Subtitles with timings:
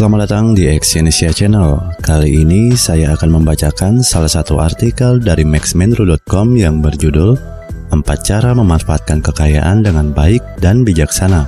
[0.00, 1.76] Selamat datang di Exyonesia Channel.
[2.00, 7.36] Kali ini saya akan membacakan salah satu artikel dari maxmenru.com yang berjudul
[7.92, 11.44] 4 cara memanfaatkan kekayaan dengan baik dan bijaksana.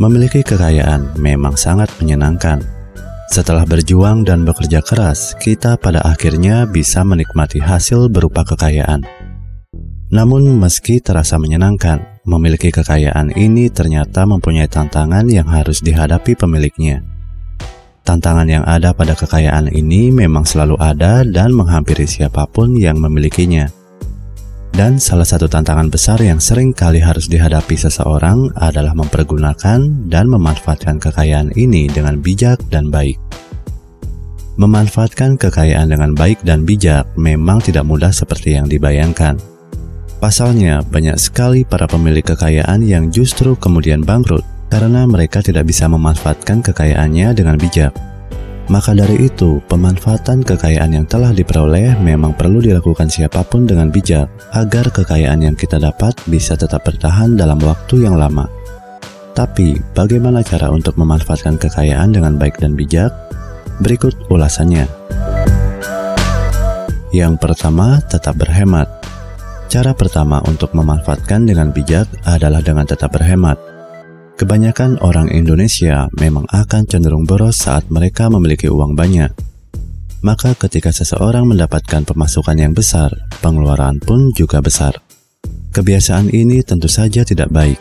[0.00, 2.64] Memiliki kekayaan memang sangat menyenangkan.
[3.28, 9.21] Setelah berjuang dan bekerja keras, kita pada akhirnya bisa menikmati hasil berupa kekayaan.
[10.12, 17.00] Namun meski terasa menyenangkan, memiliki kekayaan ini ternyata mempunyai tantangan yang harus dihadapi pemiliknya.
[18.04, 23.72] Tantangan yang ada pada kekayaan ini memang selalu ada dan menghampiri siapa pun yang memilikinya.
[24.72, 31.00] Dan salah satu tantangan besar yang sering kali harus dihadapi seseorang adalah mempergunakan dan memanfaatkan
[31.00, 33.16] kekayaan ini dengan bijak dan baik.
[34.60, 39.51] Memanfaatkan kekayaan dengan baik dan bijak memang tidak mudah seperti yang dibayangkan
[40.22, 46.62] Pasalnya, banyak sekali para pemilik kekayaan yang justru kemudian bangkrut karena mereka tidak bisa memanfaatkan
[46.62, 47.90] kekayaannya dengan bijak.
[48.70, 54.30] Maka dari itu, pemanfaatan kekayaan yang telah diperoleh memang perlu dilakukan siapa pun dengan bijak
[54.54, 58.46] agar kekayaan yang kita dapat bisa tetap bertahan dalam waktu yang lama.
[59.34, 63.10] Tapi, bagaimana cara untuk memanfaatkan kekayaan dengan baik dan bijak?
[63.82, 64.86] Berikut ulasannya.
[67.10, 69.02] Yang pertama, tetap berhemat.
[69.72, 73.56] Cara pertama untuk memanfaatkan dengan bijak adalah dengan tetap berhemat.
[74.36, 79.32] Kebanyakan orang Indonesia memang akan cenderung boros saat mereka memiliki uang banyak.
[80.20, 84.92] Maka ketika seseorang mendapatkan pemasukan yang besar, pengeluaran pun juga besar.
[85.72, 87.80] Kebiasaan ini tentu saja tidak baik.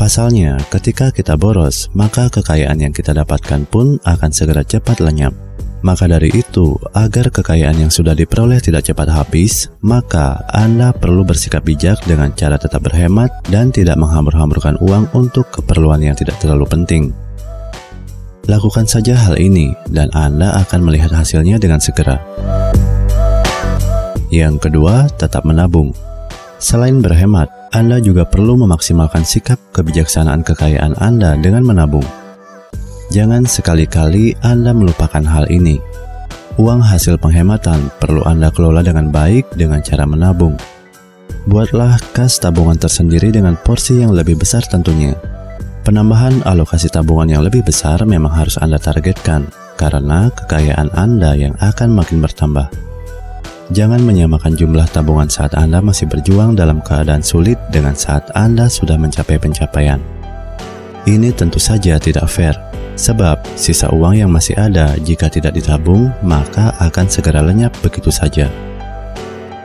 [0.00, 5.47] Pasalnya, ketika kita boros, maka kekayaan yang kita dapatkan pun akan segera cepat lenyap.
[5.78, 11.62] Maka dari itu, agar kekayaan yang sudah diperoleh tidak cepat habis, maka Anda perlu bersikap
[11.62, 17.14] bijak dengan cara tetap berhemat dan tidak menghambur-hamburkan uang untuk keperluan yang tidak terlalu penting.
[18.50, 22.18] Lakukan saja hal ini, dan Anda akan melihat hasilnya dengan segera.
[24.34, 25.94] Yang kedua, tetap menabung.
[26.58, 32.27] Selain berhemat, Anda juga perlu memaksimalkan sikap kebijaksanaan kekayaan Anda dengan menabung.
[33.08, 35.80] Jangan sekali-kali Anda melupakan hal ini.
[36.60, 40.60] Uang hasil penghematan perlu Anda kelola dengan baik dengan cara menabung.
[41.48, 45.16] Buatlah kas tabungan tersendiri dengan porsi yang lebih besar tentunya.
[45.88, 49.48] Penambahan alokasi tabungan yang lebih besar memang harus Anda targetkan,
[49.80, 52.68] karena kekayaan Anda yang akan makin bertambah.
[53.72, 59.00] Jangan menyamakan jumlah tabungan saat Anda masih berjuang dalam keadaan sulit dengan saat Anda sudah
[59.00, 59.96] mencapai pencapaian.
[61.08, 62.52] Ini tentu saja tidak fair,
[62.98, 68.50] Sebab sisa uang yang masih ada jika tidak ditabung maka akan segera lenyap begitu saja.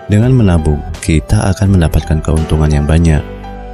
[0.06, 3.24] Dengan menabung, kita akan mendapatkan keuntungan yang banyak.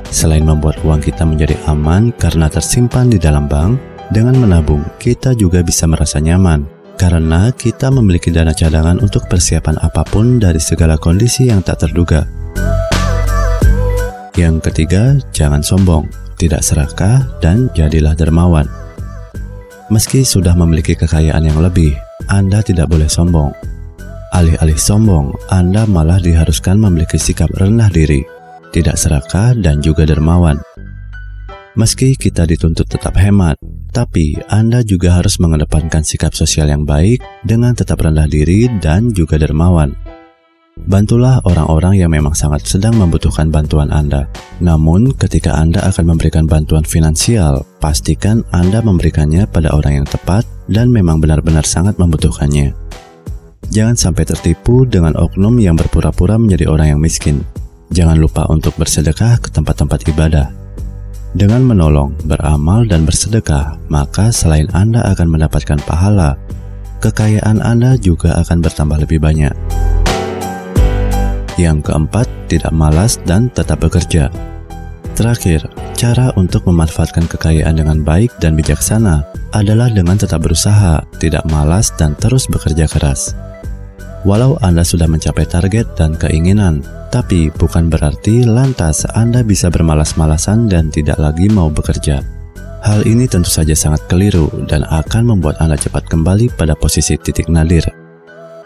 [0.08, 3.76] Selain membuat uang kita menjadi aman karena tersimpan di dalam bank,
[4.10, 10.04] dengan menabung kita juga bisa merasa nyaman karena kita memiliki dana cadangan untuk persiapan apa
[10.04, 12.28] pun dari segala kondisi yang tak terduga.
[14.36, 18.68] Yang ketiga, jangan sombong, tidak serakah, dan jadilah dermawan.
[19.90, 21.98] Meski sudah memiliki kekayaan yang lebih,
[22.30, 23.50] Anda tidak boleh sombong.
[24.38, 28.22] Alih-alih sombong, Anda malah diharuskan memiliki sikap rendah diri,
[28.70, 30.62] tidak serakah, dan juga dermawan.
[31.74, 33.58] Meski kita dituntut tetap hemat,
[33.90, 39.42] tapi Anda juga harus mengedepankan sikap sosial yang baik dengan tetap rendah diri dan juga
[39.42, 39.90] dermawan.
[40.88, 44.32] Bantulah orang-orang yang memang sangat sedang membutuhkan bantuan Anda.
[44.64, 50.88] Namun, ketika Anda akan memberikan bantuan finansial, pastikan Anda memberikannya pada orang yang tepat dan
[50.94, 52.72] memang benar-benar sangat membutuhkannya.
[53.70, 57.44] Jangan sampai tertipu dengan oknum yang berpura-pura menjadi orang yang miskin.
[57.94, 60.48] Jangan lupa untuk bersedekah ke tempat-tempat ibadah.
[61.38, 66.42] Dengan menolong, beramal, dan bersedekah, maka selain Anda akan mendapatkan pahala,
[67.06, 69.79] kekayaan Anda juga akan bertambah lebih banyak.
[71.60, 74.32] Yang keempat, tidak malas dan tetap bekerja.
[75.12, 75.68] Terakhir,
[76.00, 82.16] cara untuk memanfaatkan kekayaan dengan baik dan bijaksana adalah dengan tetap berusaha, tidak malas, dan
[82.16, 83.36] terus bekerja keras.
[84.24, 86.80] Walau Anda sudah mencapai target dan keinginan,
[87.12, 92.24] tapi bukan berarti lantas Anda bisa bermalas-malasan dan tidak lagi mau bekerja.
[92.80, 97.52] Hal ini tentu saja sangat keliru dan akan membuat Anda cepat kembali pada posisi titik
[97.52, 98.09] nadir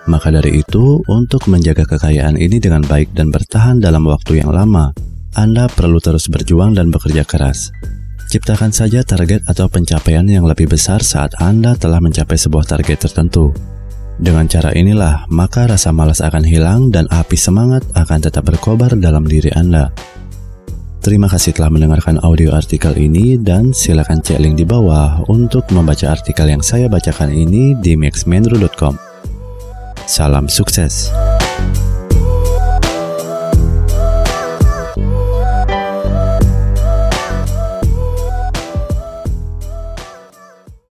[0.03, 4.91] maka dari itu, untuk menjaga kekayaan ini dengan baik dan bertahan dalam waktu yang lama,
[5.39, 7.71] Anda perlu terus berjuang dan bekerja keras.
[8.27, 13.55] Ciptakan saja target atau pencapaian yang lebih besar saat Anda telah mencapai sebuah target tertentu.
[14.19, 19.23] Dengan cara inilah, maka rasa malas akan hilang dan api semangat akan tetap berkobar dalam
[19.23, 19.93] diri Anda.
[21.03, 26.11] Terima kasih telah mendengarkan audio artikel ini dan silakan cek link di bawah untuk membaca
[26.15, 29.12] artikel yang saya bacakan ini di maxmenru.com.
[30.05, 31.11] Salam sukses.